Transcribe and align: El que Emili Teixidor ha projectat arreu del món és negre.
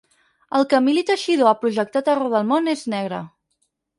El 0.59 0.63
que 0.71 0.77
Emili 0.83 1.03
Teixidor 1.09 1.51
ha 1.51 1.59
projectat 1.65 2.11
arreu 2.13 2.33
del 2.37 2.49
món 2.53 2.73
és 2.75 2.81
negre. 2.97 3.23